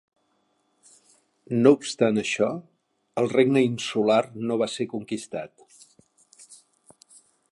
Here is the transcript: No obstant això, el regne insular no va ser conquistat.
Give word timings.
No 1.65 1.71
obstant 1.77 2.17
això, 2.21 2.47
el 3.23 3.29
regne 3.35 3.63
insular 3.67 4.19
no 4.47 4.59
va 4.63 4.71
ser 4.77 4.89
conquistat. 4.97 6.53